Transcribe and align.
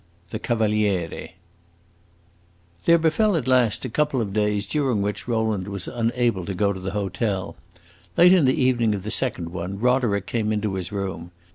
The 0.31 0.39
Cavaliere 0.39 1.33
There 2.85 2.97
befell 2.97 3.35
at 3.35 3.47
last 3.47 3.85
a 3.85 3.89
couple 3.89 4.19
of 4.19 4.33
days 4.33 4.65
during 4.65 5.03
which 5.03 5.27
Rowland 5.27 5.67
was 5.67 5.87
unable 5.87 6.43
to 6.45 6.55
go 6.55 6.73
to 6.73 6.79
the 6.79 6.93
hotel. 6.97 7.55
Late 8.17 8.33
in 8.33 8.45
the 8.45 8.59
evening 8.59 8.95
of 8.95 9.03
the 9.03 9.11
second 9.11 9.49
one 9.49 9.77
Roderick 9.79 10.25
came 10.25 10.51
into 10.51 10.73
his 10.73 10.91
room. 10.91 11.29